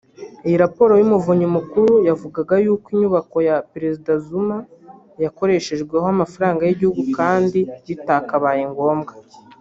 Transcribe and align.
Iyo 0.47 0.57
raporo 0.65 0.91
y’umuvunyi 0.97 1.47
mukuru 1.57 1.91
yavugaga 2.07 2.53
yuko 2.63 2.85
inyubako 2.95 3.37
ya 3.49 3.57
Perezida 3.73 4.11
Zuma 4.25 4.57
yakoreshejweho 5.23 6.05
amafaranga 6.15 6.61
y’igihugu 6.63 7.01
kandi 7.17 7.59
bitakabaye 7.87 8.63
ngombwa 8.71 9.13